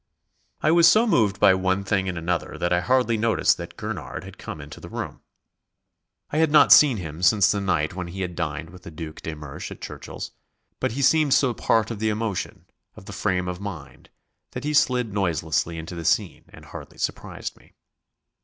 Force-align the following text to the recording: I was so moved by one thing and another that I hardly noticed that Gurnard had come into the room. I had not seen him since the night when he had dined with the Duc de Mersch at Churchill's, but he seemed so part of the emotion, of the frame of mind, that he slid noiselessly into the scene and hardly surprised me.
I 0.61 0.71
was 0.71 0.87
so 0.91 1.05
moved 1.05 1.39
by 1.39 1.53
one 1.53 1.83
thing 1.83 2.09
and 2.09 2.17
another 2.17 2.57
that 2.57 2.73
I 2.73 2.79
hardly 2.79 3.17
noticed 3.17 3.57
that 3.57 3.77
Gurnard 3.77 4.23
had 4.23 4.39
come 4.39 4.59
into 4.59 4.79
the 4.79 4.89
room. 4.89 5.21
I 6.31 6.37
had 6.37 6.49
not 6.49 6.73
seen 6.73 6.97
him 6.97 7.21
since 7.21 7.51
the 7.51 7.61
night 7.61 7.93
when 7.93 8.07
he 8.07 8.21
had 8.21 8.35
dined 8.35 8.71
with 8.71 8.81
the 8.81 8.89
Duc 8.89 9.17
de 9.21 9.35
Mersch 9.35 9.69
at 9.69 9.79
Churchill's, 9.79 10.31
but 10.79 10.93
he 10.93 11.03
seemed 11.03 11.35
so 11.35 11.53
part 11.53 11.91
of 11.91 11.99
the 11.99 12.09
emotion, 12.09 12.65
of 12.95 13.05
the 13.05 13.13
frame 13.13 13.47
of 13.47 13.61
mind, 13.61 14.09
that 14.53 14.63
he 14.63 14.73
slid 14.73 15.13
noiselessly 15.13 15.77
into 15.77 15.93
the 15.93 16.03
scene 16.03 16.45
and 16.49 16.65
hardly 16.65 16.97
surprised 16.97 17.55
me. 17.57 17.75